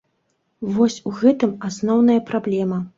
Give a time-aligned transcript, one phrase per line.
[0.77, 2.87] Вось у гэтым асноўная праблема.